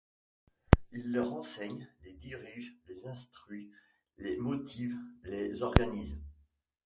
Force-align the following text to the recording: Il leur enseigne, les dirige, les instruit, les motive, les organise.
Il 0.93 1.11
leur 1.11 1.31
enseigne, 1.31 1.87
les 2.05 2.13
dirige, 2.13 2.73
les 2.87 3.05
instruit, 3.05 3.71
les 4.17 4.35
motive, 4.35 4.97
les 5.25 5.61
organise. 5.61 6.19